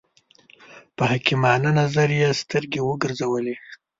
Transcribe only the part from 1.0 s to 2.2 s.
حکیمانه نظر